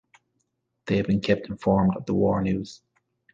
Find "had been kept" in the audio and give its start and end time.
0.97-1.47